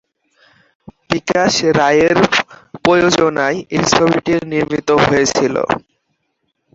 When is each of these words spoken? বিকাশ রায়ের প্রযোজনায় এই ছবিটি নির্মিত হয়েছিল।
বিকাশ 1.09 1.53
রায়ের 1.77 2.17
প্রযোজনায় 2.83 3.59
এই 3.75 3.83
ছবিটি 3.91 4.33
নির্মিত 4.51 4.89
হয়েছিল। 5.03 5.55